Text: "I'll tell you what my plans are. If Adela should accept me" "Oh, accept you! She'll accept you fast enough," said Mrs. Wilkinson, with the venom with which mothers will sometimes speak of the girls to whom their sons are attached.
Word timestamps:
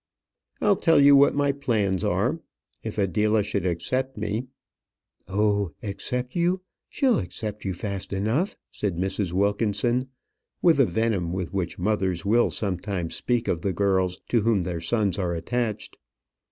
"I'll 0.61 0.77
tell 0.77 0.99
you 0.99 1.15
what 1.15 1.35
my 1.35 1.51
plans 1.51 2.03
are. 2.03 2.39
If 2.81 2.97
Adela 2.97 3.43
should 3.43 3.67
accept 3.67 4.17
me" 4.17 4.47
"Oh, 5.27 5.73
accept 5.83 6.35
you! 6.35 6.61
She'll 6.89 7.19
accept 7.19 7.65
you 7.65 7.75
fast 7.75 8.11
enough," 8.11 8.55
said 8.71 8.97
Mrs. 8.97 9.31
Wilkinson, 9.31 10.01
with 10.59 10.77
the 10.77 10.85
venom 10.85 11.33
with 11.33 11.53
which 11.53 11.77
mothers 11.77 12.25
will 12.25 12.49
sometimes 12.49 13.13
speak 13.13 13.47
of 13.47 13.61
the 13.61 13.73
girls 13.73 14.19
to 14.29 14.41
whom 14.41 14.63
their 14.63 14.79
sons 14.81 15.19
are 15.19 15.33
attached. 15.35 15.95